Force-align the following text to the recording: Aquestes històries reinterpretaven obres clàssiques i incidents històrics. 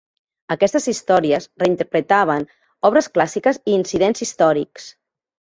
Aquestes 0.53 0.87
històries 0.91 1.45
reinterpretaven 1.63 2.47
obres 2.91 3.11
clàssiques 3.19 3.61
i 3.69 3.77
incidents 3.83 4.27
històrics. 4.29 4.91